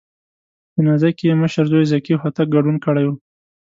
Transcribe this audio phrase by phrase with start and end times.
[0.71, 3.11] په جنازه کې یې مشر زوی ذکي هوتک ګډون کړی و.